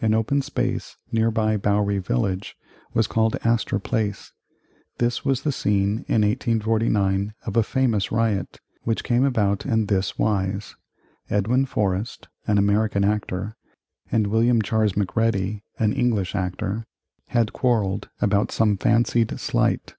An 0.00 0.14
open 0.14 0.40
space 0.40 0.98
nearby 1.10 1.56
Bowery 1.56 1.98
Village 1.98 2.56
was 2.92 3.08
called 3.08 3.36
Astor 3.42 3.80
Place. 3.80 4.32
This 4.98 5.24
was 5.24 5.42
the 5.42 5.50
scene 5.50 6.04
in 6.06 6.22
1849 6.22 7.34
of 7.44 7.56
a 7.56 7.64
famous 7.64 8.12
riot, 8.12 8.60
which 8.84 9.02
came 9.02 9.24
about 9.24 9.66
in 9.66 9.86
this 9.86 10.16
wise: 10.16 10.76
Edwin 11.28 11.66
Forrest, 11.66 12.28
an 12.46 12.56
American 12.56 13.02
actor, 13.04 13.56
and 14.12 14.28
William 14.28 14.62
Charles 14.62 14.96
Macready, 14.96 15.64
an 15.80 15.92
English 15.92 16.36
actor, 16.36 16.86
had 17.30 17.52
quarrelled 17.52 18.08
about 18.20 18.52
some 18.52 18.76
fancied 18.76 19.40
slight. 19.40 19.96